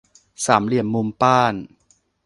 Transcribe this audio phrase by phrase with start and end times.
[0.45, 1.53] สามเหลี่ยมมุมป้าน